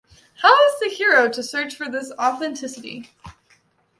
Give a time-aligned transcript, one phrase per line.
[0.41, 3.11] How is the hero to search for this authenticity?